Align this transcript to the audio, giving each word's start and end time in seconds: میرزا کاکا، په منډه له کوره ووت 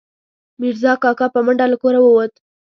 میرزا 0.61 0.93
کاکا، 1.03 1.25
په 1.33 1.39
منډه 1.45 1.65
له 1.71 1.77
کوره 1.83 1.99
ووت 2.01 2.33